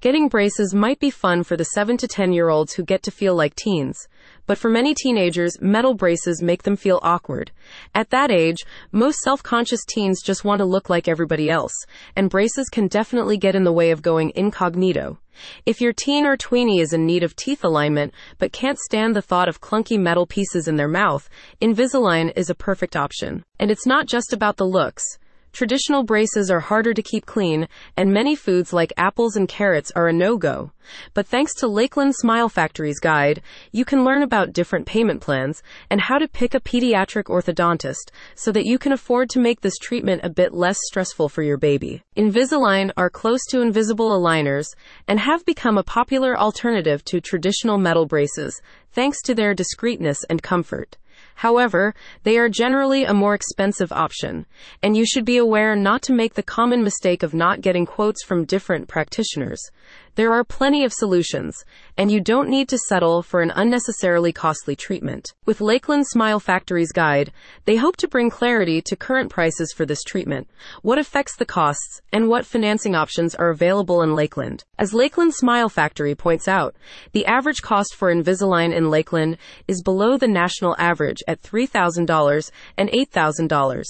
[0.00, 3.10] Getting braces might be fun for the 7 to 10 year olds who get to
[3.10, 4.08] feel like teens,
[4.46, 7.50] but for many teenagers, metal braces make them feel awkward.
[7.94, 11.74] At that age, most self conscious teens just want to look like everybody else,
[12.16, 15.18] and braces can definitely get in the way of going incognito.
[15.66, 19.20] If your teen or tweenie is in need of teeth alignment but can't stand the
[19.20, 21.28] thought of clunky metal pieces in their mouth,
[21.60, 23.44] Invisalign is a perfect option.
[23.58, 25.04] And it's not just about the looks.
[25.52, 30.06] Traditional braces are harder to keep clean, and many foods like apples and carrots are
[30.06, 30.70] a no go.
[31.12, 36.00] But thanks to Lakeland Smile Factory's guide, you can learn about different payment plans and
[36.00, 40.22] how to pick a pediatric orthodontist so that you can afford to make this treatment
[40.24, 42.02] a bit less stressful for your baby.
[42.16, 44.66] Invisalign are close to invisible aligners
[45.08, 48.60] and have become a popular alternative to traditional metal braces
[48.92, 50.96] thanks to their discreetness and comfort.
[51.40, 54.44] However, they are generally a more expensive option,
[54.82, 58.22] and you should be aware not to make the common mistake of not getting quotes
[58.22, 59.70] from different practitioners.
[60.16, 61.64] There are plenty of solutions,
[61.96, 65.32] and you don't need to settle for an unnecessarily costly treatment.
[65.46, 67.32] With Lakeland Smile Factory's guide,
[67.64, 70.46] they hope to bring clarity to current prices for this treatment,
[70.82, 74.64] what affects the costs, and what financing options are available in Lakeland.
[74.78, 76.74] As Lakeland Smile Factory points out,
[77.12, 82.90] the average cost for Invisalign in Lakeland is below the national average at $3,000 and
[82.90, 83.84] $8,000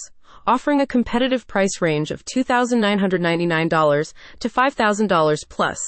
[0.51, 5.79] offering a competitive price range of $2,999 to $5,000 plus.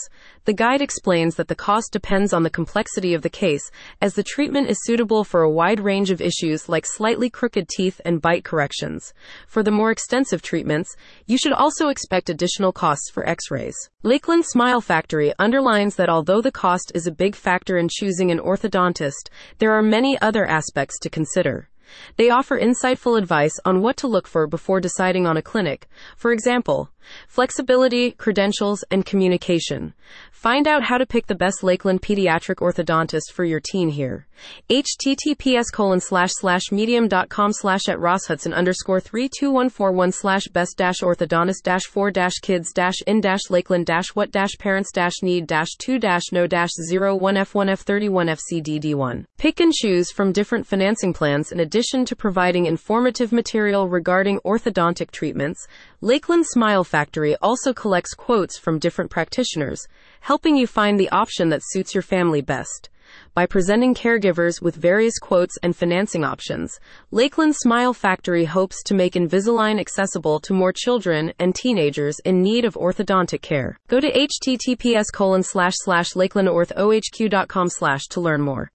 [0.44, 4.22] The guide explains that the cost depends on the complexity of the case, as the
[4.22, 8.44] treatment is suitable for a wide range of issues like slightly crooked teeth and bite
[8.44, 9.12] corrections.
[9.48, 10.94] For the more extensive treatments,
[11.26, 13.74] you should also expect additional costs for x rays.
[14.04, 18.38] Lakeland Smile Factory underlines that although the cost is a big factor in choosing an
[18.38, 21.68] orthodontist, there are many other aspects to consider.
[22.16, 25.88] They offer insightful advice on what to look for before deciding on a clinic.
[26.16, 26.90] For example,
[27.28, 29.94] flexibility, credentials, and communication.
[30.30, 34.26] Find out how to pick the best Lakeland pediatric orthodontist for your teen here.
[34.70, 41.62] Https colon slash slash medium.com slash at Ross Hudson underscore 32141 slash best dash orthodontist
[41.62, 45.68] dash 4 dash kids dash in dash Lakeland dash what dash parents dash need dash
[45.78, 49.24] 2 dash no dash 0 1 F1 F31 FCDD1.
[49.38, 55.10] Pick and choose from different financing plans in addition to providing informative material regarding orthodontic
[55.10, 55.66] treatments.
[56.00, 59.86] Lakeland Smile Factory also collects quotes from different practitioners,
[60.20, 62.88] helping you find the option that suits your family best.
[63.34, 66.78] By presenting caregivers with various quotes and financing options,
[67.10, 72.64] Lakeland Smile Factory hopes to make Invisalign accessible to more children and teenagers in need
[72.64, 73.78] of orthodontic care.
[73.88, 78.70] Go to https colon slash slash lakelandorthohq.com slash to learn more.